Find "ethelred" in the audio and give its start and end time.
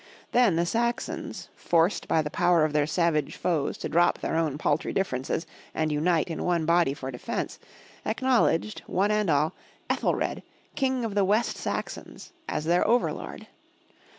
9.91-10.41